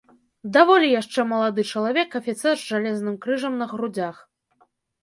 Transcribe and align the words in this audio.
Даволі 0.55 0.87
яшчэ 0.93 1.25
малады 1.33 1.61
чалавек, 1.75 2.09
афіцэр 2.21 2.55
з 2.65 2.65
жалезным 2.71 3.15
крыжам 3.29 3.53
на 3.65 3.71
грудзях. 3.77 4.15